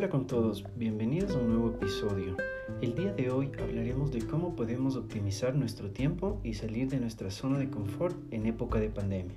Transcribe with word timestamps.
Hola 0.00 0.08
con 0.08 0.26
todos, 0.26 0.64
bienvenidos 0.76 1.36
a 1.36 1.40
un 1.40 1.48
nuevo 1.48 1.76
episodio. 1.76 2.34
El 2.80 2.94
día 2.94 3.12
de 3.12 3.30
hoy 3.30 3.52
hablaremos 3.58 4.10
de 4.10 4.26
cómo 4.26 4.56
podemos 4.56 4.96
optimizar 4.96 5.54
nuestro 5.54 5.90
tiempo 5.90 6.40
y 6.42 6.54
salir 6.54 6.88
de 6.88 6.98
nuestra 6.98 7.30
zona 7.30 7.58
de 7.58 7.68
confort 7.68 8.16
en 8.32 8.46
época 8.46 8.80
de 8.80 8.88
pandemia. 8.88 9.36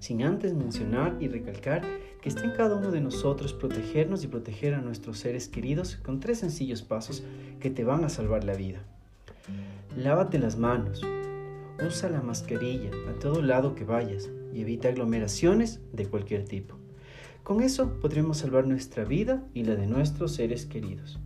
Sin 0.00 0.24
antes 0.24 0.52
mencionar 0.52 1.16
y 1.20 1.28
recalcar 1.28 1.82
que 2.20 2.28
está 2.28 2.42
en 2.42 2.56
cada 2.56 2.74
uno 2.74 2.90
de 2.90 3.00
nosotros 3.00 3.52
protegernos 3.52 4.24
y 4.24 4.26
proteger 4.26 4.74
a 4.74 4.80
nuestros 4.80 5.20
seres 5.20 5.46
queridos 5.46 5.94
con 5.94 6.18
tres 6.18 6.40
sencillos 6.40 6.82
pasos 6.82 7.22
que 7.60 7.70
te 7.70 7.84
van 7.84 8.02
a 8.02 8.08
salvar 8.08 8.42
la 8.42 8.54
vida. 8.54 8.80
Lávate 9.96 10.40
las 10.40 10.58
manos, 10.58 11.06
usa 11.86 12.10
la 12.10 12.20
mascarilla 12.20 12.90
a 13.08 13.20
todo 13.20 13.42
lado 13.42 13.76
que 13.76 13.84
vayas 13.84 14.28
y 14.52 14.62
evita 14.62 14.88
aglomeraciones 14.88 15.80
de 15.92 16.06
cualquier 16.06 16.46
tipo. 16.46 16.83
Con 17.44 17.60
eso 17.60 18.00
podremos 18.00 18.38
salvar 18.38 18.66
nuestra 18.66 19.04
vida 19.04 19.46
y 19.52 19.64
la 19.64 19.74
de 19.74 19.86
nuestros 19.86 20.32
seres 20.32 20.64
queridos. 20.64 21.18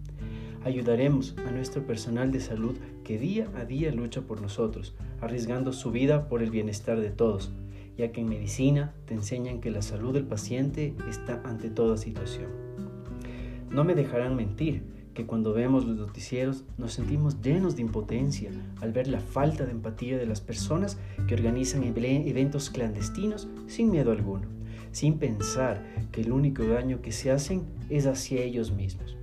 Ayudaremos 0.65 1.37
a 1.47 1.53
nuestro 1.53 1.87
personal 1.87 2.33
de 2.33 2.41
salud 2.41 2.77
que 3.05 3.19
día 3.19 3.49
a 3.55 3.65
día 3.65 3.93
lucha 3.93 4.23
por 4.23 4.43
nosotros, 4.43 4.97
arriesgando 5.21 5.73
su 5.73 5.93
vida 5.93 6.29
por 6.29 6.43
el 6.43 6.51
bienestar 6.51 6.99
de 6.99 7.11
todos, 7.11 7.53
ya 7.97 8.11
que 8.11 8.23
en 8.23 8.31
medicina 8.31 8.93
te 9.07 9.15
enseñan 9.15 9.61
que 9.61 9.71
la 9.71 9.81
salud 9.81 10.13
del 10.13 10.25
paciente 10.25 10.93
está 11.09 11.41
ante 11.45 11.71
toda 11.71 11.97
situación. 11.97 12.51
No 13.71 13.85
me 13.85 13.95
dejarán 13.95 14.35
mentir 14.35 14.83
que 15.15 15.25
cuando 15.25 15.53
vemos 15.53 15.87
los 15.87 15.99
noticieros 15.99 16.65
nos 16.79 16.95
sentimos 16.95 17.41
llenos 17.43 17.77
de 17.77 17.83
impotencia 17.83 18.51
al 18.81 18.91
ver 18.91 19.07
la 19.07 19.21
falta 19.21 19.67
de 19.67 19.71
empatía 19.71 20.19
de 20.19 20.27
las 20.27 20.41
personas 20.41 20.99
que 21.29 21.35
organizan 21.35 21.85
eventos 21.85 22.71
clandestinos 22.71 23.47
sin 23.69 23.93
miedo 23.93 24.11
alguno 24.11 24.58
sin 24.93 25.19
pensar 25.19 25.85
que 26.13 26.21
el 26.21 26.33
único 26.33 26.65
daño 26.65 27.01
que 27.03 27.13
se 27.13 27.31
hacen 27.31 27.63
es 27.91 28.07
hacia 28.07 28.43
ellos 28.43 28.73
mismos, 28.73 29.17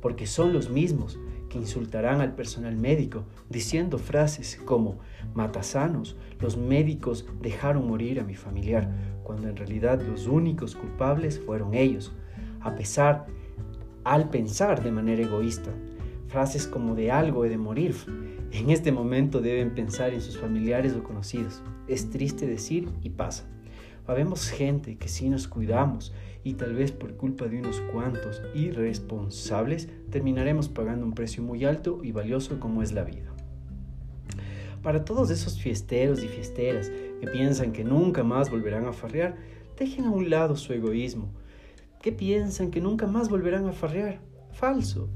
porque 0.00 0.26
son 0.26 0.52
los 0.52 0.70
mismos 0.70 1.18
que 1.48 1.58
insultarán 1.58 2.20
al 2.20 2.34
personal 2.34 2.76
médico 2.76 3.24
diciendo 3.48 3.98
frases 3.98 4.60
como 4.64 4.98
matasanos, 5.34 6.16
los 6.40 6.56
médicos 6.56 7.26
dejaron 7.40 7.86
morir 7.86 8.20
a 8.20 8.24
mi 8.24 8.34
familiar, 8.34 8.88
cuando 9.22 9.48
en 9.48 9.56
realidad 9.56 10.00
los 10.02 10.26
únicos 10.26 10.74
culpables 10.74 11.40
fueron 11.40 11.74
ellos, 11.74 12.12
a 12.60 12.74
pesar, 12.74 13.26
al 14.04 14.30
pensar 14.30 14.82
de 14.82 14.92
manera 14.92 15.22
egoísta. 15.22 15.70
Frases 16.28 16.66
como 16.66 16.94
de 16.94 17.10
algo 17.10 17.44
he 17.44 17.48
de 17.48 17.58
morir. 17.58 17.94
En 18.52 18.70
este 18.70 18.92
momento 18.92 19.40
deben 19.40 19.74
pensar 19.74 20.12
en 20.12 20.20
sus 20.20 20.38
familiares 20.38 20.94
o 20.94 21.02
conocidos. 21.02 21.62
Es 21.86 22.10
triste 22.10 22.46
decir 22.46 22.88
y 23.02 23.10
pasa. 23.10 23.44
Habemos 24.08 24.48
gente 24.48 24.96
que 24.96 25.06
si 25.06 25.28
nos 25.28 25.46
cuidamos 25.48 26.14
y 26.42 26.54
tal 26.54 26.74
vez 26.74 26.92
por 26.92 27.14
culpa 27.18 27.44
de 27.46 27.58
unos 27.58 27.82
cuantos 27.92 28.40
irresponsables 28.54 29.90
terminaremos 30.10 30.70
pagando 30.70 31.04
un 31.04 31.12
precio 31.12 31.42
muy 31.42 31.66
alto 31.66 32.00
y 32.02 32.10
valioso 32.10 32.58
como 32.58 32.82
es 32.82 32.92
la 32.92 33.04
vida. 33.04 33.34
Para 34.82 35.04
todos 35.04 35.28
esos 35.28 35.60
fiesteros 35.60 36.24
y 36.24 36.28
fiesteras 36.28 36.90
que 37.20 37.26
piensan 37.26 37.72
que 37.72 37.84
nunca 37.84 38.24
más 38.24 38.50
volverán 38.50 38.86
a 38.86 38.94
farrear, 38.94 39.36
dejen 39.78 40.06
a 40.06 40.10
un 40.10 40.30
lado 40.30 40.56
su 40.56 40.72
egoísmo. 40.72 41.28
¿Qué 42.00 42.10
piensan 42.10 42.70
que 42.70 42.80
nunca 42.80 43.06
más 43.06 43.28
volverán 43.28 43.66
a 43.66 43.72
farrear? 43.72 44.20
Falso. 44.52 45.10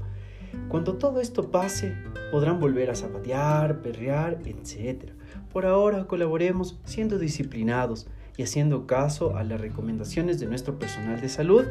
Cuando 0.69 0.97
todo 0.97 1.19
esto 1.19 1.49
pase, 1.49 1.95
podrán 2.31 2.59
volver 2.59 2.91
a 2.91 2.95
zapatear, 2.95 3.81
perrear, 3.81 4.39
etc. 4.45 5.13
Por 5.51 5.65
ahora 5.65 6.05
colaboremos 6.05 6.79
siendo 6.83 7.17
disciplinados, 7.17 8.07
y 8.37 8.43
haciendo 8.43 8.87
caso 8.87 9.37
a 9.37 9.43
las 9.43 9.59
recomendaciones 9.61 10.39
de 10.39 10.47
nuestro 10.47 10.79
personal 10.79 11.21
de 11.21 11.29
salud 11.29 11.65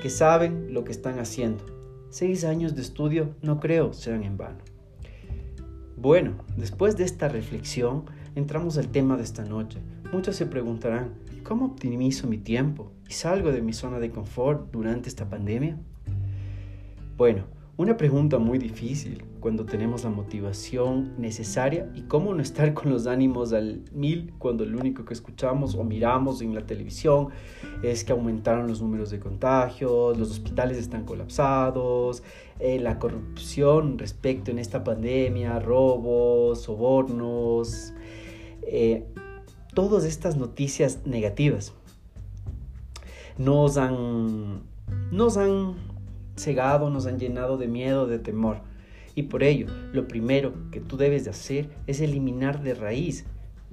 que 0.00 0.10
saben 0.10 0.72
lo 0.74 0.84
que 0.84 0.92
están 0.92 1.18
haciendo. 1.18 1.64
Seis 2.10 2.44
años 2.44 2.74
de 2.74 2.82
estudio 2.82 3.34
no 3.42 3.60
creo 3.60 3.92
sean 3.92 4.22
en 4.22 4.36
vano. 4.36 4.58
Bueno, 5.96 6.34
después 6.56 6.96
de 6.96 7.04
esta 7.04 7.28
reflexión, 7.28 8.04
entramos 8.34 8.76
al 8.76 8.88
tema 8.88 9.16
de 9.16 9.22
esta 9.22 9.44
noche. 9.44 9.78
Muchos 10.12 10.36
se 10.36 10.46
preguntarán, 10.46 11.14
¿cómo 11.42 11.66
optimizo 11.66 12.26
mi 12.26 12.38
tiempo 12.38 12.92
y 13.08 13.12
salgo 13.12 13.50
de 13.50 13.62
mi 13.62 13.72
zona 13.72 13.98
de 13.98 14.10
confort 14.10 14.70
durante 14.70 15.08
esta 15.08 15.28
pandemia? 15.28 15.78
Bueno, 17.16 17.44
una 17.78 17.96
pregunta 17.96 18.38
muy 18.38 18.58
difícil 18.58 19.24
cuando 19.46 19.64
tenemos 19.64 20.02
la 20.02 20.10
motivación 20.10 21.14
necesaria 21.18 21.88
y 21.94 22.02
cómo 22.02 22.34
no 22.34 22.42
estar 22.42 22.74
con 22.74 22.90
los 22.90 23.06
ánimos 23.06 23.52
al 23.52 23.84
mil 23.92 24.34
cuando 24.40 24.64
lo 24.64 24.76
único 24.76 25.04
que 25.04 25.14
escuchamos 25.14 25.76
o 25.76 25.84
miramos 25.84 26.42
en 26.42 26.52
la 26.52 26.66
televisión 26.66 27.28
es 27.80 28.02
que 28.02 28.10
aumentaron 28.10 28.66
los 28.66 28.82
números 28.82 29.10
de 29.10 29.20
contagios, 29.20 30.18
los 30.18 30.32
hospitales 30.32 30.78
están 30.78 31.04
colapsados, 31.04 32.24
eh, 32.58 32.80
la 32.80 32.98
corrupción 32.98 34.00
respecto 34.00 34.50
en 34.50 34.58
esta 34.58 34.82
pandemia, 34.82 35.60
robos, 35.60 36.62
sobornos, 36.62 37.94
eh, 38.62 39.04
todas 39.74 40.04
estas 40.06 40.36
noticias 40.36 41.06
negativas 41.06 41.72
nos 43.38 43.76
han, 43.76 44.62
nos 45.12 45.36
han 45.36 45.76
cegado, 46.34 46.90
nos 46.90 47.06
han 47.06 47.20
llenado 47.20 47.58
de 47.58 47.68
miedo, 47.68 48.08
de 48.08 48.18
temor. 48.18 48.74
Y 49.16 49.24
por 49.24 49.42
ello, 49.42 49.66
lo 49.94 50.06
primero 50.06 50.52
que 50.70 50.78
tú 50.78 50.98
debes 50.98 51.24
de 51.24 51.30
hacer 51.30 51.70
es 51.86 52.00
eliminar 52.00 52.62
de 52.62 52.74
raíz, 52.74 53.24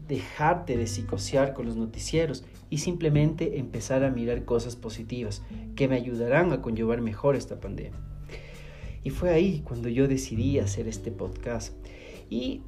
dejarte 0.07 0.77
de 0.77 0.87
psicosear 0.87 1.53
con 1.53 1.65
los 1.65 1.75
noticieros 1.75 2.45
y 2.69 2.77
simplemente 2.77 3.59
empezar 3.59 4.05
a 4.05 4.09
mirar 4.09 4.45
cosas 4.45 4.77
positivas 4.77 5.43
que 5.75 5.89
me 5.89 5.97
ayudarán 5.97 6.53
a 6.53 6.61
conllevar 6.61 7.01
mejor 7.01 7.35
esta 7.35 7.59
pandemia. 7.59 7.99
Y 9.03 9.09
fue 9.09 9.31
ahí 9.31 9.61
cuando 9.65 9.89
yo 9.89 10.07
decidí 10.07 10.59
hacer 10.59 10.87
este 10.87 11.11
podcast. 11.11 11.75
Y 12.29 12.61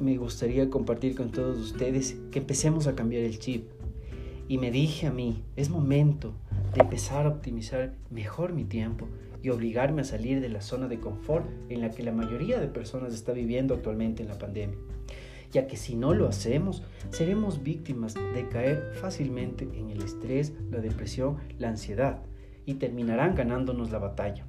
me 0.00 0.16
gustaría 0.16 0.70
compartir 0.70 1.14
con 1.14 1.30
todos 1.30 1.58
ustedes 1.58 2.16
que 2.30 2.38
empecemos 2.38 2.86
a 2.86 2.94
cambiar 2.94 3.24
el 3.24 3.38
chip. 3.38 3.68
Y 4.48 4.56
me 4.56 4.70
dije 4.70 5.06
a 5.06 5.12
mí, 5.12 5.42
es 5.54 5.68
momento 5.68 6.32
de 6.74 6.80
empezar 6.80 7.26
a 7.26 7.28
optimizar 7.28 7.94
mejor 8.10 8.54
mi 8.54 8.64
tiempo 8.64 9.06
y 9.42 9.50
obligarme 9.50 10.02
a 10.02 10.04
salir 10.04 10.40
de 10.40 10.48
la 10.48 10.60
zona 10.60 10.88
de 10.88 11.00
confort 11.00 11.46
en 11.68 11.80
la 11.80 11.90
que 11.90 12.02
la 12.02 12.12
mayoría 12.12 12.60
de 12.60 12.68
personas 12.68 13.14
está 13.14 13.32
viviendo 13.32 13.74
actualmente 13.74 14.22
en 14.22 14.28
la 14.28 14.38
pandemia. 14.38 14.78
Ya 15.52 15.66
que 15.66 15.76
si 15.76 15.96
no 15.96 16.14
lo 16.14 16.28
hacemos, 16.28 16.82
seremos 17.10 17.62
víctimas 17.62 18.14
de 18.14 18.48
caer 18.48 18.92
fácilmente 19.00 19.64
en 19.64 19.90
el 19.90 20.02
estrés, 20.02 20.52
la 20.70 20.80
depresión, 20.80 21.38
la 21.58 21.68
ansiedad 21.68 22.22
y 22.66 22.74
terminarán 22.74 23.34
ganándonos 23.34 23.90
la 23.90 23.98
batalla. 23.98 24.44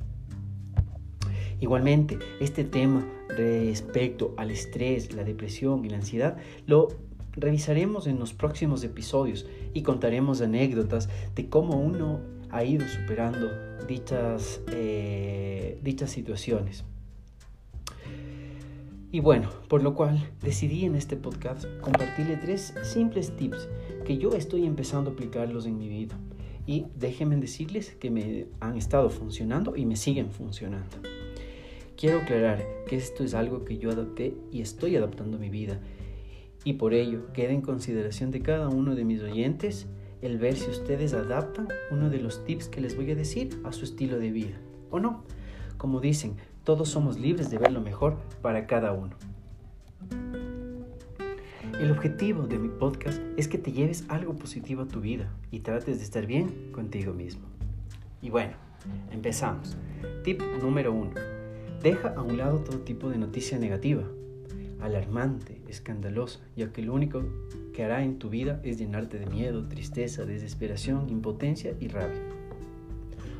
Igualmente, 1.59 2.17
este 2.39 2.63
tema 2.63 3.07
respecto 3.29 4.33
al 4.37 4.51
estrés, 4.51 5.13
la 5.13 5.23
depresión 5.23 5.85
y 5.85 5.89
la 5.89 5.97
ansiedad 5.97 6.37
lo 6.65 6.89
revisaremos 7.33 8.07
en 8.07 8.19
los 8.19 8.33
próximos 8.33 8.83
episodios 8.83 9.47
y 9.73 9.83
contaremos 9.83 10.41
anécdotas 10.41 11.09
de 11.35 11.49
cómo 11.49 11.79
uno 11.79 12.19
ha 12.51 12.63
ido 12.63 12.87
superando 12.87 13.49
dichas, 13.87 14.61
eh, 14.71 15.79
dichas 15.81 16.11
situaciones. 16.11 16.83
Y 19.13 19.19
bueno, 19.19 19.49
por 19.67 19.83
lo 19.83 19.93
cual 19.93 20.19
decidí 20.41 20.85
en 20.85 20.95
este 20.95 21.17
podcast 21.17 21.65
compartirle 21.81 22.37
tres 22.37 22.73
simples 22.83 23.35
tips 23.35 23.67
que 24.05 24.17
yo 24.17 24.31
estoy 24.31 24.65
empezando 24.65 25.09
a 25.09 25.13
aplicarlos 25.13 25.65
en 25.65 25.77
mi 25.77 25.89
vida. 25.89 26.17
Y 26.65 26.85
déjenme 26.95 27.35
decirles 27.35 27.95
que 27.99 28.09
me 28.09 28.47
han 28.59 28.77
estado 28.77 29.09
funcionando 29.09 29.75
y 29.75 29.85
me 29.85 29.97
siguen 29.97 30.31
funcionando. 30.31 30.97
Quiero 31.97 32.19
aclarar 32.19 32.63
que 32.87 32.95
esto 32.95 33.23
es 33.23 33.33
algo 33.33 33.65
que 33.65 33.77
yo 33.77 33.91
adapté 33.91 34.33
y 34.51 34.61
estoy 34.61 34.95
adaptando 34.95 35.37
a 35.37 35.39
mi 35.39 35.49
vida 35.49 35.79
y 36.63 36.73
por 36.73 36.93
ello 36.93 37.31
queda 37.33 37.51
en 37.51 37.61
consideración 37.61 38.31
de 38.31 38.41
cada 38.41 38.69
uno 38.69 38.95
de 38.95 39.03
mis 39.03 39.21
oyentes 39.21 39.87
el 40.21 40.37
ver 40.37 40.55
si 40.55 40.69
ustedes 40.69 41.13
adaptan 41.13 41.67
uno 41.89 42.09
de 42.09 42.19
los 42.19 42.43
tips 42.45 42.67
que 42.67 42.81
les 42.81 42.95
voy 42.95 43.11
a 43.11 43.15
decir 43.15 43.59
a 43.63 43.71
su 43.71 43.85
estilo 43.85 44.19
de 44.19 44.31
vida 44.31 44.57
o 44.89 44.99
no. 44.99 45.23
Como 45.77 45.99
dicen, 45.99 46.35
todos 46.63 46.89
somos 46.89 47.19
libres 47.19 47.49
de 47.49 47.57
ver 47.57 47.71
lo 47.71 47.81
mejor 47.81 48.17
para 48.41 48.67
cada 48.67 48.93
uno. 48.93 49.15
El 51.79 51.89
objetivo 51.89 52.45
de 52.45 52.59
mi 52.59 52.69
podcast 52.69 53.19
es 53.37 53.47
que 53.47 53.57
te 53.57 53.71
lleves 53.71 54.05
algo 54.07 54.35
positivo 54.35 54.83
a 54.83 54.87
tu 54.87 55.01
vida 55.01 55.31
y 55.49 55.61
trates 55.61 55.97
de 55.97 56.03
estar 56.03 56.27
bien 56.27 56.71
contigo 56.71 57.13
mismo. 57.13 57.47
Y 58.21 58.29
bueno, 58.29 58.53
empezamos. 59.11 59.75
Tip 60.23 60.41
número 60.61 60.93
uno. 60.93 61.11
Deja 61.81 62.09
a 62.09 62.21
un 62.21 62.37
lado 62.37 62.59
todo 62.59 62.79
tipo 62.79 63.09
de 63.09 63.17
noticia 63.17 63.57
negativa 63.57 64.03
alarmante, 64.81 65.61
escandalosa, 65.67 66.39
ya 66.55 66.71
que 66.71 66.81
lo 66.81 66.93
único 66.93 67.23
que 67.73 67.83
hará 67.83 68.03
en 68.03 68.19
tu 68.19 68.29
vida 68.29 68.59
es 68.63 68.77
llenarte 68.77 69.19
de 69.19 69.25
miedo, 69.27 69.67
tristeza, 69.67 70.25
desesperación, 70.25 71.09
impotencia 71.09 71.75
y 71.79 71.87
rabia. 71.87 72.21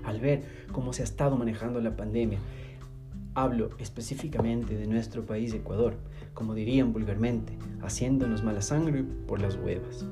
Al 0.04 0.20
ver 0.20 0.44
cómo 0.72 0.94
se 0.94 1.02
ha 1.02 1.06
estado 1.06 1.36
manejando 1.38 1.82
la 1.82 1.96
pandemia, 1.96 2.40
hablo 3.34 3.70
específicamente 3.80 4.76
de 4.76 4.88
nuestro 4.88 5.26
país 5.26 5.54
Ecuador, 5.54 5.96
como 6.34 6.54
dirían 6.54 6.94
vulgarmente, 6.94 7.58
haciéndonos 7.82 8.44
mala 8.44 8.62
sangre 8.62 9.04
por 9.04 9.42
las 9.42 9.56
huevas. 9.56 10.06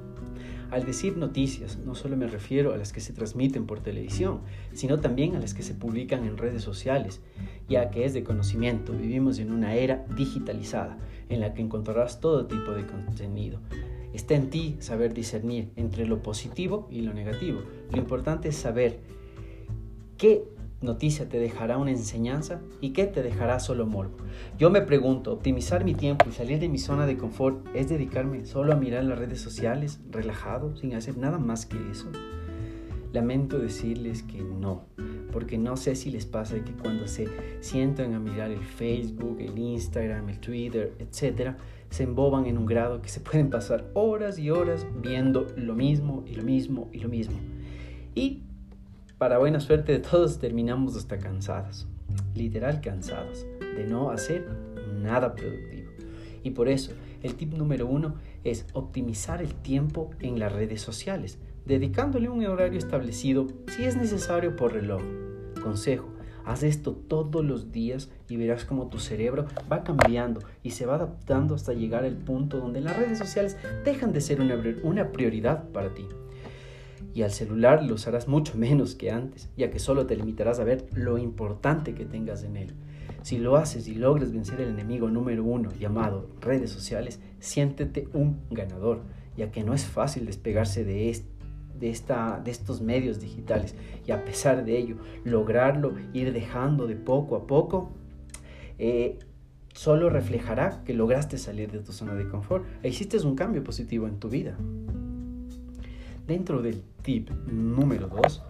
Al 0.71 0.86
decir 0.86 1.18
noticias, 1.18 1.80
no 1.80 1.95
solo 1.95 2.16
me 2.16 2.27
refiero 2.27 2.74
a 2.74 2.77
las 2.77 2.94
que 2.94 3.01
se 3.01 3.12
transmiten 3.12 3.66
por 3.66 3.80
televisión, 3.80 4.42
sino 4.71 5.00
también 5.00 5.36
a 5.36 5.39
las 5.39 5.56
que 5.56 5.63
se 5.63 5.74
publican 5.74 6.25
en 6.25 6.38
redes 6.38 6.62
sociales, 6.62 7.21
ya 7.68 7.89
que 7.89 8.06
es 8.06 8.13
de 8.13 8.24
conocimiento. 8.24 8.94
Vivimos 8.94 9.39
en 9.39 9.51
una 9.51 9.74
era 9.74 10.06
digitalizada 10.16 10.98
en 11.30 11.39
la 11.39 11.54
que 11.54 11.63
encontrarás 11.63 12.19
todo 12.19 12.45
tipo 12.45 12.71
de 12.71 12.86
contenido. 12.86 13.60
Está 14.13 14.36
en 14.36 14.51
ti 14.51 14.75
saber 14.80 15.13
discernir 15.13 15.71
entre 15.75 16.06
lo 16.06 16.21
positivo 16.21 16.88
y 16.92 17.01
lo 17.01 17.13
negativo. 17.13 17.62
Lo 17.92 17.98
importante 17.98 18.50
es 18.50 18.56
saber 18.56 19.00
qué 20.18 20.44
noticia 20.81 21.27
te 21.27 21.39
dejará 21.39 21.77
una 21.77 21.91
enseñanza 21.91 22.61
y 22.81 22.91
qué 22.91 23.05
te 23.05 23.21
dejará 23.21 23.59
solo 23.59 23.85
morbo. 23.85 24.17
Yo 24.57 24.69
me 24.69 24.81
pregunto, 24.81 25.33
optimizar 25.33 25.83
mi 25.83 25.93
tiempo 25.93 26.25
y 26.29 26.33
salir 26.33 26.59
de 26.59 26.69
mi 26.69 26.77
zona 26.77 27.05
de 27.05 27.17
confort 27.17 27.65
es 27.73 27.89
dedicarme 27.89 28.45
solo 28.45 28.73
a 28.73 28.77
mirar 28.77 29.03
las 29.03 29.19
redes 29.19 29.41
sociales, 29.41 29.99
relajado, 30.09 30.75
sin 30.75 30.93
hacer 30.93 31.17
nada 31.17 31.37
más 31.37 31.65
que 31.65 31.77
eso. 31.91 32.07
Lamento 33.11 33.57
decirles 33.57 34.23
que 34.23 34.41
no, 34.41 34.85
porque 35.31 35.57
no 35.57 35.75
sé 35.77 35.95
si 35.95 36.11
les 36.11 36.25
pasa 36.25 36.63
que 36.63 36.73
cuando 36.73 37.07
se 37.07 37.27
sientan 37.59 38.13
a 38.13 38.19
mirar 38.19 38.51
el 38.51 38.63
Facebook, 38.63 39.37
el 39.39 39.57
Instagram, 39.57 40.29
el 40.29 40.39
Twitter, 40.39 40.93
etc., 40.99 41.55
se 41.89 42.03
emboban 42.03 42.45
en 42.45 42.59
un 42.59 42.67
grado 42.67 43.01
que 43.01 43.09
se 43.09 43.19
pueden 43.19 43.49
pasar 43.49 43.89
horas 43.95 44.37
y 44.37 44.51
horas 44.51 44.85
viendo 45.01 45.47
lo 45.57 45.73
mismo 45.73 46.23
y 46.27 46.35
lo 46.35 46.43
mismo 46.43 46.89
y 46.93 46.99
lo 46.99 47.09
mismo. 47.09 47.35
Y 48.13 48.43
para 49.19 49.38
buena 49.38 49.60
suerte 49.60 49.92
de 49.92 50.00
todos 50.00 50.39
terminamos 50.39 50.95
hasta 50.95 51.19
cansados, 51.19 51.86
literal 52.36 52.80
cansados, 52.80 53.45
de 53.60 53.86
no 53.86 54.12
hacer 54.12 54.48
nada 54.95 55.36
productivo. 55.36 55.92
Y 56.42 56.51
por 56.51 56.69
eso 56.69 56.94
el 57.21 57.36
tip 57.36 57.54
número 57.54 57.86
uno 57.86 58.16
es 58.45 58.66
optimizar 58.71 59.42
el 59.42 59.54
tiempo 59.56 60.10
en 60.21 60.39
las 60.39 60.54
redes 60.54 60.81
sociales, 60.81 61.38
dedicándole 61.66 62.30
un 62.30 62.45
horario 62.45 62.80
establecido 62.80 63.48
si 63.68 63.83
es 63.83 63.98
necesario 63.98 64.56
por 64.56 64.71
reloj. 64.71 65.01
Consejo, 65.62 66.07
haz 66.45 66.63
esto 66.63 66.94
todos 66.94 67.44
los 67.44 67.74
días 67.74 68.10
y 68.30 68.38
verás 68.38 68.63
cómo 68.63 68.88
tu 68.88 69.00
cerebro 69.00 69.48
va 69.69 69.83
cambiando 69.83 70.39
y 70.63 70.72
se 70.72 70.86
va 70.86 70.95
adaptando 70.95 71.56
hasta 71.56 71.74
llegar 71.74 72.06
al 72.06 72.15
punto 72.15 72.57
donde 72.57 72.80
las 72.80 72.95
redes 72.95 73.18
sociales 73.18 73.57
dejan 73.83 74.13
de 74.13 74.22
ser 74.22 74.39
una, 74.39 74.56
una 74.83 75.12
prioridad 75.12 75.68
para 75.72 75.94
ti 75.94 76.06
y 77.13 77.23
al 77.23 77.31
celular 77.31 77.83
lo 77.83 77.95
usarás 77.95 78.27
mucho 78.27 78.53
menos 78.57 78.95
que 78.95 79.11
antes, 79.11 79.50
ya 79.57 79.69
que 79.71 79.79
solo 79.79 80.06
te 80.06 80.15
limitarás 80.15 80.59
a 80.59 80.63
ver 80.63 80.85
lo 80.94 81.17
importante 81.17 81.94
que 81.94 82.06
tengas 82.06 82.44
en 82.44 82.57
él. 82.57 82.73
Si 83.21 83.38
lo 83.38 83.57
haces 83.57 83.88
y 83.88 83.95
logras 83.95 84.31
vencer 84.31 84.61
el 84.61 84.69
enemigo 84.69 85.09
número 85.09 85.44
uno 85.44 85.71
llamado 85.77 86.29
redes 86.39 86.71
sociales, 86.71 87.19
siéntete 87.39 88.07
un 88.13 88.39
ganador, 88.50 89.01
ya 89.35 89.51
que 89.51 89.63
no 89.63 89.73
es 89.73 89.85
fácil 89.85 90.25
despegarse 90.25 90.85
de, 90.85 91.21
de, 91.77 91.89
esta, 91.89 92.39
de 92.44 92.51
estos 92.51 92.81
medios 92.81 93.19
digitales 93.19 93.75
y 94.05 94.12
a 94.12 94.23
pesar 94.23 94.63
de 94.63 94.77
ello, 94.77 94.97
lograrlo, 95.25 95.94
ir 96.13 96.31
dejando 96.31 96.88
de 96.88 96.95
poco 96.95 97.35
a 97.35 97.45
poco, 97.45 97.91
eh, 98.77 99.19
solo 99.73 100.09
reflejará 100.09 100.83
que 100.85 100.94
lograste 100.94 101.38
salir 101.38 101.71
de 101.71 101.79
tu 101.79 101.91
zona 101.91 102.15
de 102.15 102.27
confort 102.27 102.65
e 102.83 102.89
hiciste 102.89 103.17
un 103.19 103.35
cambio 103.35 103.63
positivo 103.63 104.07
en 104.07 104.19
tu 104.19 104.29
vida. 104.29 104.57
Dentro 106.29 106.61
del 106.61 106.83
tip 107.01 107.31
número 107.47 108.07
2, 108.07 108.43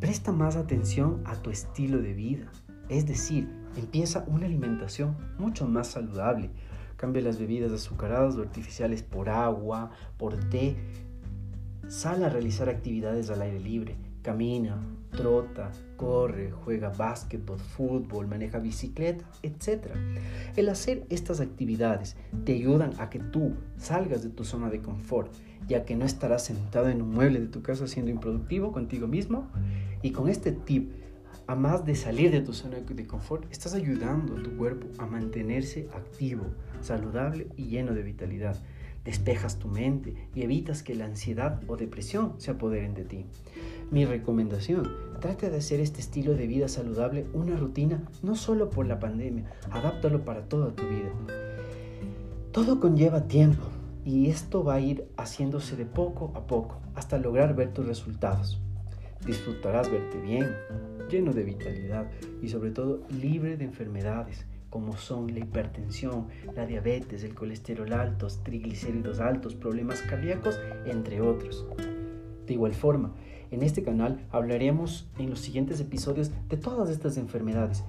presta 0.00 0.32
más 0.32 0.56
atención 0.56 1.22
a 1.24 1.34
tu 1.36 1.48
estilo 1.48 2.02
de 2.02 2.12
vida. 2.12 2.52
Es 2.90 3.06
decir, 3.06 3.48
empieza 3.74 4.26
una 4.26 4.44
alimentación 4.44 5.16
mucho 5.38 5.66
más 5.66 5.86
saludable. 5.86 6.50
Cambia 6.98 7.22
las 7.22 7.38
bebidas 7.38 7.72
azucaradas 7.72 8.36
o 8.36 8.42
artificiales 8.42 9.02
por 9.02 9.30
agua, 9.30 9.92
por 10.18 10.36
té. 10.50 10.76
Sal 11.88 12.22
a 12.22 12.28
realizar 12.28 12.68
actividades 12.68 13.30
al 13.30 13.40
aire 13.40 13.60
libre. 13.60 13.96
Camina, 14.22 14.80
trota, 15.10 15.70
corre, 15.96 16.50
juega 16.50 16.90
básquetbol, 16.90 17.58
fútbol, 17.58 18.26
maneja 18.26 18.58
bicicleta, 18.58 19.24
etc. 19.42 19.88
El 20.56 20.68
hacer 20.68 21.04
estas 21.10 21.40
actividades 21.40 22.16
te 22.44 22.54
ayudan 22.54 22.92
a 22.98 23.10
que 23.10 23.18
tú 23.18 23.54
salgas 23.76 24.22
de 24.22 24.30
tu 24.30 24.44
zona 24.44 24.70
de 24.70 24.80
confort 24.80 25.32
ya 25.68 25.84
que 25.84 25.96
no 25.96 26.04
estarás 26.04 26.44
sentado 26.44 26.88
en 26.88 27.02
un 27.02 27.10
mueble 27.10 27.40
de 27.40 27.46
tu 27.46 27.62
casa 27.62 27.86
siendo 27.86 28.10
improductivo 28.10 28.72
contigo 28.72 29.06
mismo. 29.06 29.48
Y 30.02 30.10
con 30.10 30.28
este 30.28 30.52
tip, 30.52 30.92
a 31.46 31.54
más 31.54 31.84
de 31.84 31.94
salir 31.94 32.30
de 32.30 32.40
tu 32.40 32.52
zona 32.52 32.80
de 32.80 33.06
confort, 33.06 33.50
estás 33.50 33.74
ayudando 33.74 34.36
a 34.36 34.42
tu 34.42 34.56
cuerpo 34.56 34.88
a 34.98 35.06
mantenerse 35.06 35.88
activo, 35.94 36.44
saludable 36.80 37.48
y 37.56 37.66
lleno 37.66 37.94
de 37.94 38.02
vitalidad. 38.02 38.56
Despejas 39.04 39.58
tu 39.58 39.68
mente 39.68 40.14
y 40.34 40.42
evitas 40.42 40.82
que 40.82 40.94
la 40.94 41.06
ansiedad 41.06 41.60
o 41.66 41.76
depresión 41.76 42.34
se 42.38 42.52
apoderen 42.52 42.94
de 42.94 43.04
ti. 43.04 43.26
Mi 43.90 44.04
recomendación, 44.04 44.88
trata 45.20 45.50
de 45.50 45.58
hacer 45.58 45.80
este 45.80 46.00
estilo 46.00 46.34
de 46.34 46.46
vida 46.46 46.68
saludable 46.68 47.26
una 47.34 47.56
rutina 47.56 48.02
no 48.22 48.36
solo 48.36 48.70
por 48.70 48.86
la 48.86 49.00
pandemia, 49.00 49.50
adáptalo 49.70 50.24
para 50.24 50.42
toda 50.42 50.74
tu 50.74 50.84
vida. 50.84 51.10
Todo 52.52 52.80
conlleva 52.80 53.26
tiempo, 53.28 53.64
y 54.04 54.28
esto 54.28 54.62
va 54.62 54.74
a 54.74 54.80
ir 54.80 55.08
haciéndose 55.16 55.76
de 55.76 55.86
poco 55.86 56.32
a 56.34 56.46
poco 56.46 56.80
hasta 56.94 57.18
lograr 57.18 57.56
ver 57.56 57.72
tus 57.72 57.86
resultados. 57.86 58.60
Disfrutarás 59.26 59.90
verte 59.90 60.20
bien, 60.20 60.48
lleno 61.10 61.32
de 61.32 61.44
vitalidad 61.44 62.10
y 62.40 62.48
sobre 62.48 62.70
todo 62.70 63.02
libre 63.10 63.56
de 63.56 63.64
enfermedades 63.64 64.44
como 64.72 64.96
son 64.96 65.34
la 65.34 65.40
hipertensión, 65.40 66.28
la 66.56 66.64
diabetes, 66.64 67.22
el 67.24 67.34
colesterol 67.34 67.92
alto, 67.92 68.26
triglicéridos 68.42 69.20
altos, 69.20 69.54
problemas 69.54 70.00
cardíacos, 70.00 70.58
entre 70.86 71.20
otros. 71.20 71.66
De 72.46 72.54
igual 72.54 72.72
forma, 72.72 73.12
en 73.50 73.62
este 73.62 73.82
canal 73.82 74.26
hablaremos 74.30 75.06
en 75.18 75.28
los 75.28 75.40
siguientes 75.40 75.78
episodios 75.78 76.30
de 76.48 76.56
todas 76.56 76.88
estas 76.88 77.18
enfermedades, 77.18 77.84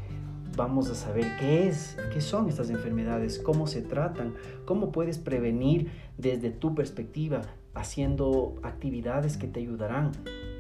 vamos 0.58 0.90
a 0.90 0.96
saber 0.96 1.26
qué 1.40 1.70
es, 1.70 1.96
qué 2.14 2.20
son 2.20 2.50
estas 2.50 2.70
enfermedades, 2.70 3.40
cómo 3.40 3.66
se 3.66 3.82
tratan, 3.82 4.34
cómo 4.66 4.92
puedes 4.92 5.18
prevenir 5.18 5.90
desde 6.18 6.52
tu 6.52 6.76
perspectiva 6.76 7.44
haciendo 7.74 8.56
actividades 8.62 9.38
que 9.38 9.48
te 9.48 9.62
ayudarán 9.62 10.12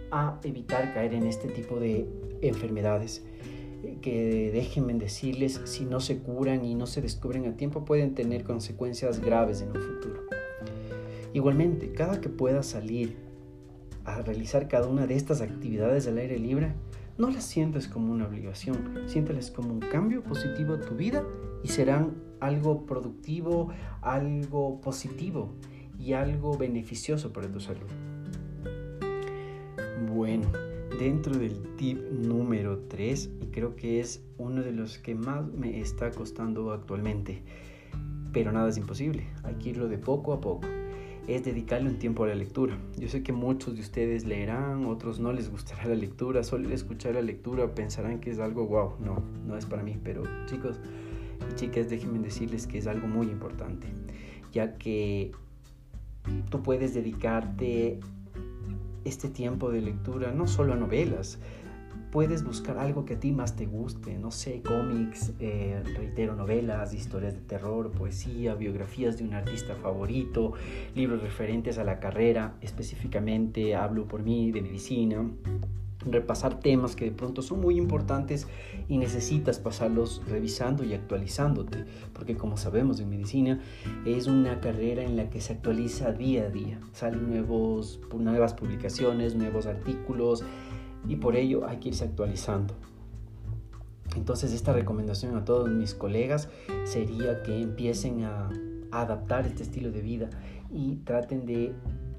a 0.09 0.39
evitar 0.43 0.93
caer 0.93 1.13
en 1.13 1.23
este 1.23 1.49
tipo 1.49 1.81
de 1.81 2.07
enfermedades 2.41 3.25
que 4.01 4.51
déjenme 4.53 4.93
decirles, 4.93 5.61
si 5.65 5.85
no 5.85 5.99
se 5.99 6.19
curan 6.19 6.63
y 6.65 6.75
no 6.75 6.87
se 6.87 7.01
descubren 7.01 7.45
a 7.45 7.57
tiempo, 7.57 7.85
pueden 7.85 8.15
tener 8.15 8.43
consecuencias 8.43 9.19
graves 9.19 9.61
en 9.61 9.69
un 9.69 9.81
futuro. 9.81 10.21
Igualmente, 11.33 11.91
cada 11.91 12.21
que 12.21 12.29
puedas 12.29 12.67
salir 12.67 13.15
a 14.05 14.21
realizar 14.21 14.67
cada 14.67 14.87
una 14.87 15.07
de 15.07 15.15
estas 15.15 15.41
actividades 15.41 16.07
al 16.07 16.17
aire 16.17 16.37
libre, 16.37 16.73
no 17.17 17.29
las 17.29 17.43
sientes 17.43 17.87
como 17.87 18.11
una 18.11 18.27
obligación, 18.27 19.03
siéntelas 19.07 19.51
como 19.51 19.73
un 19.73 19.79
cambio 19.79 20.23
positivo 20.23 20.73
a 20.73 20.81
tu 20.81 20.95
vida 20.95 21.23
y 21.63 21.67
serán 21.67 22.15
algo 22.39 22.85
productivo, 22.85 23.69
algo 24.01 24.81
positivo 24.81 25.49
y 25.99 26.13
algo 26.13 26.57
beneficioso 26.57 27.31
para 27.31 27.51
tu 27.51 27.59
salud. 27.59 27.87
Bueno, 30.13 30.47
dentro 31.03 31.37
del 31.37 31.75
tip 31.75 32.01
número 32.11 32.79
3, 32.87 33.29
y 33.41 33.47
creo 33.47 33.75
que 33.75 33.99
es 33.99 34.23
uno 34.37 34.61
de 34.61 34.71
los 34.71 34.99
que 34.99 35.15
más 35.15 35.45
me 35.51 35.81
está 35.81 36.11
costando 36.11 36.71
actualmente, 36.71 37.41
pero 38.31 38.53
nada 38.53 38.69
es 38.69 38.77
imposible, 38.77 39.27
hay 39.43 39.55
que 39.55 39.71
irlo 39.71 39.89
de 39.89 39.97
poco 39.97 40.31
a 40.31 40.39
poco 40.39 40.65
es 41.27 41.45
dedicarle 41.45 41.89
un 41.89 41.99
tiempo 41.99 42.25
a 42.25 42.27
la 42.27 42.35
lectura. 42.35 42.77
Yo 42.97 43.07
sé 43.07 43.23
que 43.23 43.31
muchos 43.31 43.75
de 43.75 43.81
ustedes 43.81 44.25
leerán, 44.25 44.85
otros 44.85 45.21
no 45.21 45.31
les 45.31 45.49
gustará 45.49 45.85
la 45.85 45.95
lectura, 45.95 46.43
solo 46.43 46.69
escuchar 46.69 47.15
la 47.15 47.21
lectura 47.21 47.73
pensarán 47.73 48.19
que 48.19 48.29
es 48.29 48.39
algo 48.39 48.67
wow. 48.67 48.95
No, 48.99 49.23
no 49.47 49.57
es 49.57 49.65
para 49.65 49.83
mí, 49.83 49.97
pero 50.03 50.23
chicos 50.47 50.81
y 51.49 51.55
chicas, 51.55 51.89
déjenme 51.89 52.19
decirles 52.19 52.67
que 52.67 52.77
es 52.77 52.87
algo 52.87 53.07
muy 53.07 53.27
importante, 53.27 53.87
ya 54.51 54.77
que 54.77 55.31
tú 56.49 56.61
puedes 56.61 56.93
dedicarte 56.93 58.01
este 59.05 59.29
tiempo 59.29 59.71
de 59.71 59.81
lectura 59.81 60.31
no 60.31 60.47
solo 60.47 60.73
a 60.73 60.75
novelas, 60.75 61.39
puedes 62.13 62.43
buscar 62.43 62.77
algo 62.77 63.05
que 63.05 63.15
a 63.15 63.19
ti 63.19 63.31
más 63.31 63.55
te 63.55 63.65
guste, 63.65 64.19
no 64.19 64.29
sé, 64.29 64.61
cómics, 64.61 65.33
eh, 65.39 65.81
reitero, 65.95 66.35
novelas, 66.35 66.93
historias 66.93 67.33
de 67.33 67.41
terror, 67.41 67.89
poesía, 67.89 68.53
biografías 68.53 69.17
de 69.17 69.23
un 69.23 69.33
artista 69.33 69.75
favorito, 69.75 70.53
libros 70.93 71.23
referentes 71.23 71.79
a 71.79 71.83
la 71.83 71.99
carrera, 71.99 72.55
específicamente 72.61 73.75
hablo 73.75 74.07
por 74.07 74.21
mí 74.21 74.51
de 74.51 74.61
medicina, 74.61 75.27
repasar 75.99 76.59
temas 76.59 76.95
que 76.95 77.05
de 77.05 77.11
pronto 77.11 77.41
son 77.41 77.61
muy 77.61 77.77
importantes 77.77 78.47
y 78.89 78.97
necesitas 78.97 79.59
pasarlos 79.59 80.21
revisando 80.27 80.83
y 80.83 80.93
actualizándote, 80.93 81.85
porque 82.13 82.35
como 82.35 82.57
sabemos 82.57 82.99
en 82.99 83.09
medicina 83.09 83.61
es 84.05 84.27
una 84.27 84.59
carrera 84.59 85.03
en 85.03 85.15
la 85.15 85.29
que 85.29 85.41
se 85.41 85.53
actualiza 85.53 86.11
día 86.11 86.43
a 86.43 86.49
día, 86.49 86.79
salen 86.91 87.29
nuevos, 87.29 87.99
nuevas 88.13 88.53
publicaciones, 88.53 89.35
nuevos 89.35 89.65
artículos, 89.65 90.43
y 91.07 91.17
por 91.17 91.35
ello 91.35 91.67
hay 91.67 91.77
que 91.77 91.89
irse 91.89 92.05
actualizando. 92.05 92.75
Entonces 94.15 94.53
esta 94.53 94.73
recomendación 94.73 95.35
a 95.35 95.45
todos 95.45 95.69
mis 95.69 95.93
colegas 95.93 96.49
sería 96.83 97.41
que 97.43 97.61
empiecen 97.61 98.23
a 98.23 98.49
adaptar 98.91 99.47
este 99.47 99.63
estilo 99.63 99.91
de 99.91 100.01
vida 100.01 100.29
y 100.71 100.97
traten 100.97 101.45
de 101.45 101.73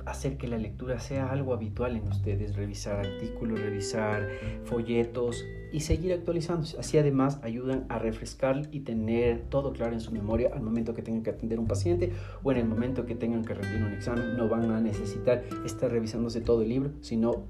hacer 0.07 0.37
que 0.37 0.49
la 0.49 0.59
lectura 0.59 1.01
sea 1.01 1.31
algo 1.31 1.55
habitual 1.55 1.97
en 1.97 2.07
ustedes, 2.09 2.57
revisar 2.57 2.99
artículos, 2.99 3.61
revisar 3.61 4.29
folletos 4.65 5.45
y 5.73 5.81
seguir 5.81 6.13
actualizándose. 6.13 6.79
Así 6.79 6.99
además 6.99 7.41
ayudan 7.43 7.87
a 7.89 7.99
refrescar 7.99 8.69
y 8.71 8.81
tener 8.81 9.43
todo 9.49 9.73
claro 9.73 9.93
en 9.93 10.01
su 10.01 10.13
memoria 10.13 10.51
al 10.55 10.63
momento 10.63 10.95
que 10.95 11.03
tengan 11.03 11.23
que 11.23 11.31
atender 11.31 11.59
un 11.59 11.67
paciente 11.67 12.13
o 12.43 12.53
en 12.53 12.59
el 12.59 12.67
momento 12.67 13.07
que 13.07 13.15
tengan 13.15 13.45
que 13.45 13.55
rendir 13.55 13.83
un 13.83 13.93
examen. 13.93 14.37
No 14.37 14.49
van 14.49 14.71
a 14.71 14.81
necesitar 14.81 15.43
estar 15.65 15.91
revisándose 15.91 16.41
todo 16.41 16.63
el 16.63 16.69
libro, 16.69 16.91
sino 17.01 17.45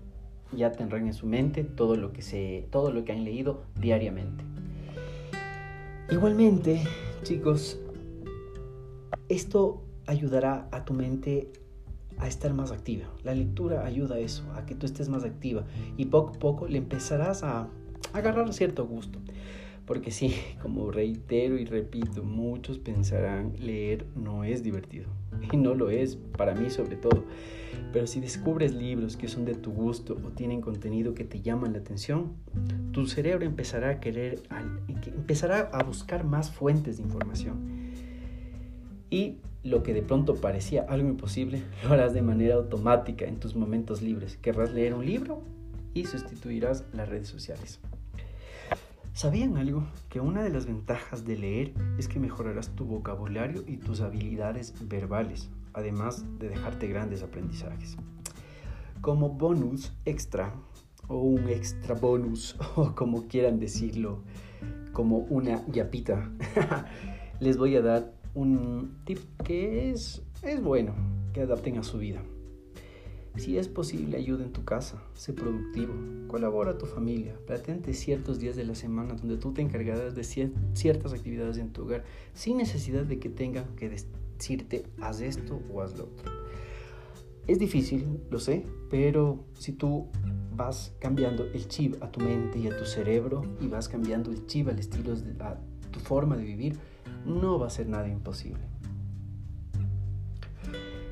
ya 0.53 0.73
tendrán 0.73 1.07
en 1.07 1.15
su 1.15 1.27
mente 1.27 1.65
todo 1.65 1.97
lo 1.97 2.13
que, 2.13 2.23
se, 2.23 2.69
todo 2.71 2.93
lo 2.93 3.05
que 3.05 3.13
han 3.13 3.25
leído 3.25 3.63
diariamente. 3.81 4.45
Igualmente, 6.11 6.83
chicos, 7.23 7.81
esto 9.29 9.83
ayudará 10.07 10.69
a 10.71 10.85
tu 10.85 10.93
mente 10.93 11.51
a 12.19 12.29
estar 12.29 12.55
más 12.55 12.71
activa. 12.71 13.07
La 13.23 13.35
lectura 13.35 13.85
ayuda 13.85 14.17
a 14.17 14.19
eso, 14.19 14.45
a 14.55 14.67
que 14.67 14.75
tú 14.75 14.87
estés 14.87 15.09
más 15.09 15.25
activa 15.25 15.65
y 15.97 16.07
poco 16.07 16.31
a 16.35 16.39
poco 16.39 16.69
le 16.69 16.79
empezarás 16.79 17.43
a 17.43 17.69
agarrar 18.13 18.53
cierto 18.53 18.87
gusto. 18.87 19.19
Porque 19.87 20.11
sí, 20.11 20.35
como 20.63 20.91
reitero 20.91 21.59
y 21.59 21.65
repito, 21.65 22.23
muchos 22.23 22.79
pensarán 22.79 23.53
leer 23.59 24.07
no 24.15 24.45
es 24.45 24.63
divertido. 24.63 25.09
Y 25.53 25.57
no 25.57 25.75
lo 25.75 25.91
es, 25.91 26.17
para 26.17 26.55
mí 26.55 26.71
sobre 26.71 26.97
todo. 26.97 27.25
Pero 27.93 28.07
si 28.07 28.21
descubres 28.21 28.73
libros 28.73 29.17
que 29.17 29.29
son 29.29 29.45
de 29.45 29.55
tu 29.55 29.73
gusto 29.73 30.17
o 30.25 30.31
tienen 30.31 30.61
contenido 30.61 31.15
que 31.15 31.25
te 31.25 31.43
llaman 31.43 31.75
la 31.75 31.81
atención, 31.81 32.33
tu 32.93 33.07
cerebro 33.07 33.45
empezará 33.45 33.91
a 33.91 34.01
querer, 34.01 34.43
empezará 35.07 35.61
a 35.73 35.83
buscar 35.83 36.25
más 36.25 36.51
fuentes 36.51 36.97
de 36.97 37.03
información. 37.03 37.75
Y 39.11 39.39
lo 39.65 39.83
que 39.83 39.95
de 39.95 40.03
pronto 40.03 40.37
parecía 40.37 40.83
algo 40.83 41.09
imposible, 41.09 41.63
lo 41.83 41.93
harás 41.93 42.13
de 42.13 42.23
manera 42.23 42.55
automática 42.55 43.25
en 43.25 43.41
tus 43.41 43.57
momentos 43.57 44.03
libres. 44.03 44.37
Querrás 44.37 44.73
leer 44.73 44.95
un 44.95 45.05
libro 45.05 45.43
y 45.95 46.05
sustituirás 46.05 46.85
las 46.93 47.09
redes 47.09 47.29
sociales. 47.29 47.81
¿Sabían 49.15 49.57
algo? 49.57 49.87
Que 50.09 50.21
una 50.21 50.43
de 50.43 50.51
las 50.51 50.67
ventajas 50.67 51.25
de 51.25 51.39
leer 51.39 51.73
es 51.99 52.09
que 52.09 52.19
mejorarás 52.19 52.71
tu 52.71 52.85
vocabulario 52.85 53.63
y 53.67 53.77
tus 53.77 54.01
habilidades 54.01 54.75
verbales, 54.89 55.51
además 55.73 56.25
de 56.41 56.49
dejarte 56.49 56.89
grandes 56.89 57.23
aprendizajes. 57.23 57.97
Como 59.01 59.31
bonus 59.31 59.93
extra, 60.05 60.53
o 61.07 61.19
un 61.19 61.49
extra 61.49 61.95
bonus, 61.95 62.57
o 62.77 62.95
como 62.97 63.29
quieran 63.29 63.61
decirlo, 63.61 64.19
como 64.93 65.19
una 65.19 65.65
yapita, 65.69 66.29
les 67.41 67.57
voy 67.57 67.77
a 67.77 67.83
dar 67.83 68.14
un 68.35 68.99
tip 69.05 69.19
que 69.45 69.91
es, 69.91 70.23
es 70.43 70.63
bueno 70.63 70.95
que 71.33 71.43
adapten 71.43 71.79
a 71.79 71.83
su 71.83 71.99
vida. 71.99 72.23
Si 73.37 73.59
es 73.59 73.67
posible, 73.67 74.17
ayuda 74.17 74.45
en 74.45 74.53
tu 74.53 74.65
casa, 74.65 75.03
sé 75.15 75.33
productivo, 75.33 75.93
colabora 76.29 76.73
a 76.73 76.79
tu 76.79 76.87
familia, 76.87 77.37
platente 77.47 77.93
ciertos 77.93 78.39
días 78.39 78.55
de 78.55 78.65
la 78.65 78.77
semana 78.77 79.15
donde 79.15 79.39
tú 79.39 79.53
te 79.53 79.61
encargarás 79.61 80.15
de 80.15 80.23
ciertas 80.23 81.13
actividades 81.13 81.59
en 81.59 81.73
tu 81.73 81.83
hogar 81.83 82.05
sin 82.33 82.59
necesidad 82.59 83.03
de 83.03 83.19
que 83.19 83.29
tengan 83.29 83.75
que 83.75 83.89
decirte 83.89 84.87
haz 85.01 85.21
esto 85.21 85.61
o 85.73 85.83
haz 85.83 85.99
lo 85.99 86.05
otro. 86.05 86.33
Es 87.49 87.59
difícil, 87.59 88.21
lo 88.31 88.39
sé, 88.39 88.65
pero 88.89 89.45
si 89.59 89.73
tú 89.73 90.07
vas 90.57 90.95
cambiando 91.01 91.45
el 91.45 91.67
chip 91.67 92.01
a 92.03 92.11
tu 92.13 92.21
mente 92.21 92.61
y 92.61 92.69
a 92.69 92.77
tu 92.77 92.85
cerebro 92.85 93.43
y 93.61 93.67
vas 93.67 93.89
cambiando 93.89 94.31
el 94.31 94.47
chip 94.47 94.69
al 94.69 94.79
estilo, 94.79 95.13
a 95.41 95.59
tu 95.91 95.99
forma 95.99 96.37
de 96.37 96.45
vivir, 96.45 96.79
no 97.25 97.59
va 97.59 97.67
a 97.67 97.71
ser 97.71 97.89
nada 97.89 98.09
imposible. 98.09 98.63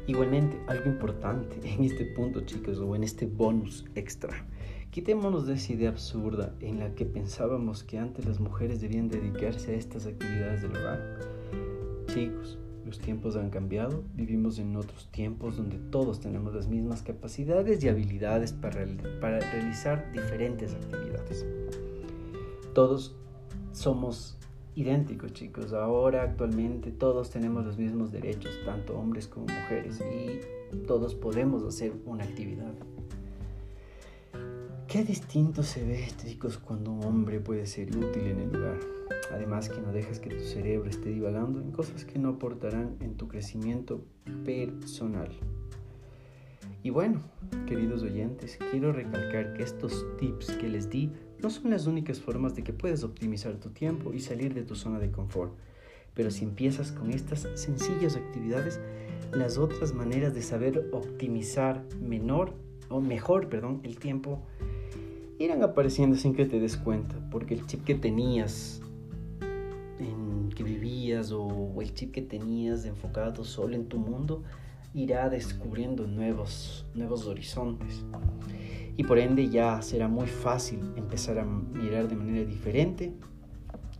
Igualmente, 0.06 0.58
algo 0.66 0.86
importante 0.86 1.56
en 1.64 1.84
este 1.84 2.04
punto, 2.04 2.40
chicos, 2.42 2.78
o 2.78 2.94
en 2.96 3.04
este 3.04 3.26
bonus 3.26 3.84
extra. 3.94 4.46
Quitémonos 4.90 5.46
de 5.46 5.54
esa 5.54 5.72
idea 5.72 5.88
absurda 5.88 6.54
en 6.60 6.80
la 6.80 6.94
que 6.94 7.06
pensábamos 7.06 7.82
que 7.82 7.98
antes 7.98 8.26
las 8.26 8.40
mujeres 8.40 8.80
debían 8.80 9.08
dedicarse 9.08 9.72
a 9.72 9.76
estas 9.76 10.06
actividades 10.06 10.62
del 10.62 10.76
hogar. 10.76 11.18
Chicos, 12.08 12.58
los 12.84 12.98
tiempos 12.98 13.36
han 13.36 13.48
cambiado, 13.48 14.04
vivimos 14.14 14.58
en 14.58 14.76
otros 14.76 15.08
tiempos 15.10 15.56
donde 15.56 15.78
todos 15.78 16.20
tenemos 16.20 16.52
las 16.52 16.68
mismas 16.68 17.02
capacidades 17.02 17.82
y 17.82 17.88
habilidades 17.88 18.52
para, 18.52 18.84
para 19.20 19.38
realizar 19.38 20.12
diferentes 20.12 20.74
actividades. 20.74 21.46
Todos 22.74 23.16
somos 23.72 24.36
idénticos, 24.74 25.32
chicos. 25.32 25.72
Ahora, 25.72 26.22
actualmente, 26.22 26.90
todos 26.90 27.30
tenemos 27.30 27.64
los 27.64 27.78
mismos 27.78 28.12
derechos, 28.12 28.52
tanto 28.64 28.98
hombres 28.98 29.28
como 29.28 29.46
mujeres, 29.46 30.00
y 30.00 30.76
todos 30.86 31.14
podemos 31.14 31.62
hacer 31.62 31.92
una 32.06 32.24
actividad. 32.24 32.72
Qué 34.88 35.04
distinto 35.04 35.62
se 35.62 35.84
ve, 35.84 36.06
chicos, 36.22 36.58
cuando 36.58 36.92
un 36.92 37.04
hombre 37.04 37.40
puede 37.40 37.66
ser 37.66 37.96
útil 37.96 38.26
en 38.26 38.40
el 38.40 38.52
lugar. 38.52 38.78
Además 39.32 39.70
que 39.70 39.80
no 39.80 39.90
dejas 39.90 40.20
que 40.20 40.28
tu 40.28 40.44
cerebro 40.44 40.90
esté 40.90 41.08
divagando 41.08 41.60
en 41.60 41.72
cosas 41.72 42.04
que 42.04 42.18
no 42.18 42.30
aportarán 42.30 42.96
en 43.00 43.14
tu 43.14 43.26
crecimiento 43.26 44.04
personal. 44.44 45.30
Y 46.82 46.90
bueno, 46.90 47.22
queridos 47.66 48.02
oyentes, 48.02 48.58
quiero 48.70 48.92
recalcar 48.92 49.54
que 49.54 49.62
estos 49.62 50.04
tips 50.18 50.52
que 50.56 50.68
les 50.68 50.90
di 50.90 51.10
no 51.42 51.50
son 51.50 51.70
las 51.70 51.86
únicas 51.86 52.20
formas 52.20 52.54
de 52.54 52.62
que 52.62 52.72
puedas 52.72 53.02
optimizar 53.02 53.56
tu 53.56 53.70
tiempo 53.70 54.12
y 54.12 54.20
salir 54.20 54.54
de 54.54 54.62
tu 54.62 54.76
zona 54.76 54.98
de 54.98 55.10
confort. 55.10 55.52
Pero 56.14 56.30
si 56.30 56.44
empiezas 56.44 56.92
con 56.92 57.10
estas 57.10 57.48
sencillas 57.54 58.16
actividades, 58.16 58.80
las 59.32 59.58
otras 59.58 59.92
maneras 59.92 60.34
de 60.34 60.42
saber 60.42 60.88
optimizar 60.92 61.82
menor 62.00 62.54
o 62.88 63.00
mejor, 63.00 63.48
perdón, 63.48 63.80
el 63.82 63.98
tiempo 63.98 64.42
irán 65.38 65.62
apareciendo 65.62 66.16
sin 66.16 66.34
que 66.34 66.46
te 66.46 66.60
des 66.60 66.76
cuenta, 66.76 67.16
porque 67.30 67.54
el 67.54 67.66
chip 67.66 67.84
que 67.84 67.94
tenías 67.94 68.80
en 69.98 70.50
que 70.50 70.62
vivías 70.62 71.32
o 71.32 71.74
el 71.80 71.92
chip 71.94 72.12
que 72.12 72.22
tenías 72.22 72.84
enfocado 72.84 73.42
solo 73.44 73.74
en 73.74 73.86
tu 73.86 73.98
mundo 73.98 74.42
irá 74.94 75.28
descubriendo 75.30 76.06
nuevos, 76.06 76.84
nuevos 76.94 77.26
horizontes. 77.26 78.04
Y 78.96 79.04
por 79.04 79.18
ende 79.18 79.48
ya 79.48 79.80
será 79.82 80.08
muy 80.08 80.26
fácil 80.26 80.80
empezar 80.96 81.38
a 81.38 81.44
mirar 81.44 82.08
de 82.08 82.16
manera 82.16 82.44
diferente. 82.44 83.12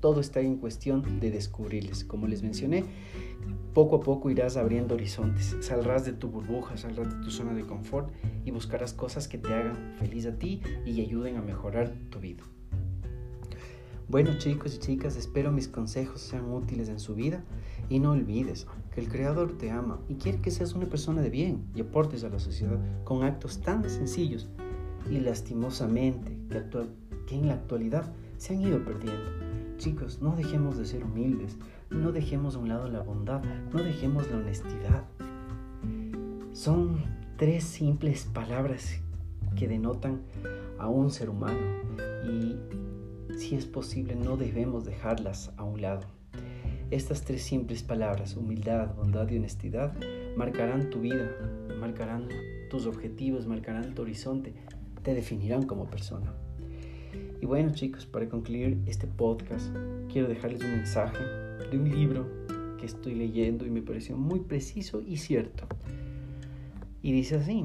Todo 0.01 0.21
está 0.21 0.41
en 0.41 0.57
cuestión 0.57 1.21
de 1.21 1.31
descubrirles. 1.31 2.05
Como 2.05 2.27
les 2.27 2.43
mencioné, 2.43 2.85
poco 3.73 3.97
a 3.97 4.01
poco 4.01 4.31
irás 4.31 4.57
abriendo 4.57 4.95
horizontes. 4.95 5.57
Saldrás 5.61 6.05
de 6.05 6.13
tu 6.13 6.29
burbuja, 6.29 6.77
saldrás 6.77 7.09
de 7.15 7.25
tu 7.25 7.31
zona 7.31 7.55
de 7.55 7.65
confort 7.65 8.11
y 8.45 8.51
buscarás 8.51 8.93
cosas 8.93 9.29
que 9.29 9.39
te 9.39 9.55
hagan 9.55 9.95
feliz 9.99 10.27
a 10.27 10.37
ti 10.37 10.61
y 10.85 11.01
ayuden 11.01 11.37
a 11.37 11.43
mejorar 11.43 11.95
tu 12.11 12.21
vida. 12.21 12.43
Bueno 14.09 14.37
chicos 14.37 14.75
y 14.75 14.79
chicas, 14.79 15.17
espero 15.17 15.53
mis 15.53 15.69
consejos 15.69 16.21
sean 16.21 16.53
útiles 16.53 16.91
en 16.91 17.01
su 17.01 17.15
vida 17.15 17.45
y 17.89 17.99
no 17.99 18.11
olvides 18.11 18.67
que 18.93 19.01
el 19.01 19.09
Creador 19.09 19.57
te 19.57 19.71
ama 19.71 20.01
y 20.07 20.17
quiere 20.17 20.43
que 20.43 20.51
seas 20.51 20.75
una 20.75 20.87
persona 20.87 21.23
de 21.23 21.31
bien 21.31 21.65
y 21.75 21.81
aportes 21.81 22.23
a 22.23 22.29
la 22.29 22.39
sociedad 22.39 22.79
con 23.05 23.23
actos 23.23 23.63
tan 23.63 23.89
sencillos 23.89 24.51
y 25.11 25.21
lastimosamente 25.21 26.37
que, 26.49 26.63
que 27.27 27.35
en 27.35 27.49
la 27.49 27.55
actualidad 27.55 28.13
se 28.37 28.55
han 28.55 28.63
ido 28.63 28.85
perdiendo. 28.85 29.31
Chicos, 29.79 30.21
no 30.23 30.37
dejemos 30.37 30.79
de 30.79 30.85
ser 30.85 31.05
humildes, 31.05 31.57
no 31.91 32.13
dejemos 32.13 32.57
a 32.57 32.59
un 32.59 32.69
lado 32.69 32.89
la 32.89 33.01
bondad, 33.01 33.43
no 33.73 33.83
dejemos 33.83 34.31
la 34.31 34.39
honestidad. 34.39 35.05
Son 36.53 36.99
tres 37.37 37.65
simples 37.65 38.25
palabras 38.27 39.01
que 39.57 39.69
denotan 39.69 40.23
a 40.79 40.89
un 40.89 41.11
ser 41.11 41.31
humano 41.31 41.59
y 42.25 42.57
si 43.37 43.57
es 43.57 43.67
posible 43.67 44.15
no 44.15 44.37
debemos 44.37 44.85
dejarlas 44.85 45.53
a 45.57 45.65
un 45.65 45.81
lado. 45.83 46.07
Estas 46.91 47.23
tres 47.23 47.43
simples 47.43 47.83
palabras, 47.83 48.37
humildad, 48.37 48.95
bondad 48.95 49.29
y 49.31 49.39
honestidad, 49.39 49.95
marcarán 50.37 50.91
tu 50.91 51.01
vida, 51.01 51.31
marcarán 51.81 52.29
tus 52.71 52.87
objetivos, 52.87 53.47
marcarán 53.47 53.95
tu 53.95 54.03
horizonte, 54.03 54.55
te 55.03 55.15
definirán 55.15 55.65
como 55.65 55.87
persona. 55.87 56.33
Y 57.41 57.47
bueno 57.47 57.73
chicos, 57.73 58.07
para 58.07 58.29
concluir 58.29 58.79
este 58.87 59.07
podcast, 59.07 59.75
quiero 60.13 60.29
dejarles 60.29 60.63
un 60.63 60.73
mensaje 60.73 61.25
de 61.71 61.77
un 61.77 61.91
libro 61.91 62.27
que 62.79 62.87
estoy 62.87 63.15
leyendo 63.15 63.67
y 63.67 63.71
me 63.71 63.83
pareció 63.83 64.17
muy 64.17 64.41
preciso 64.41 65.03
y 65.03 65.17
cierto. 65.17 65.67
Y 67.03 67.13
dice 67.13 67.37
así, 67.37 67.65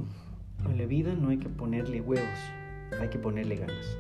en 0.65 0.77
la 0.77 0.85
vida 0.85 1.13
no 1.13 1.29
hay 1.29 1.37
que 1.37 1.49
ponerle 1.49 2.01
huevos, 2.01 2.39
hay 2.99 3.09
que 3.09 3.19
ponerle 3.19 3.57
ganas. 3.57 3.97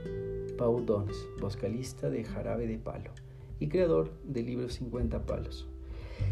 Pau 0.57 0.83
Dons, 0.83 1.15
vocalista 1.39 2.09
de 2.09 2.23
Jarabe 2.23 2.65
de 2.65 2.79
Palo 2.79 3.11
y 3.59 3.67
creador 3.67 4.11
del 4.23 4.47
libro 4.47 4.69
50 4.69 5.25
palos. 5.27 5.67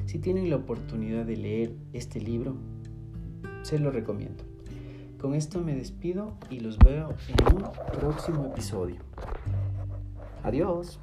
Si 0.07 0.17
tienen 0.17 0.49
la 0.49 0.55
oportunidad 0.55 1.25
de 1.25 1.37
leer 1.37 1.75
este 1.93 2.19
libro, 2.19 2.55
se 3.61 3.77
lo 3.77 3.91
recomiendo. 3.91 4.54
Con 5.19 5.33
esto 5.33 5.61
me 5.61 5.75
despido 5.75 6.33
y 6.49 6.59
los 6.59 6.77
veo 6.79 7.13
en 7.27 7.55
un 7.55 7.63
próximo 7.99 8.45
episodio. 8.47 8.97
Adiós. 10.43 10.99